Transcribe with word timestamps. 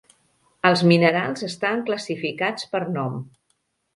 Els 0.69 0.81
minerals 0.91 1.43
estan 1.49 1.85
classificats 1.89 2.67
per 2.75 2.83
nom. 2.97 3.23